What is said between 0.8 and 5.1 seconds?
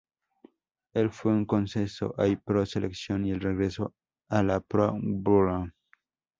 Él fue un consenso All-Pro selección y regresó a la Pro